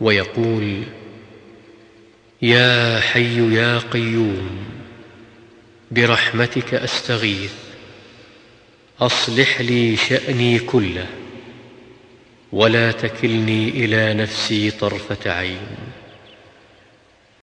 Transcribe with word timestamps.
ويقول 0.00 0.82
يا 2.42 3.00
حي 3.00 3.54
يا 3.54 3.78
قيوم 3.78 4.64
برحمتك 5.90 6.74
أستغيث 6.74 7.52
أصلح 9.00 9.60
لي 9.60 9.96
شأني 9.96 10.58
كله 10.58 11.06
ولا 12.52 12.92
تكلني 12.92 13.68
إلى 13.68 14.14
نفسي 14.14 14.70
طرفة 14.70 15.30
عين. 15.32 15.76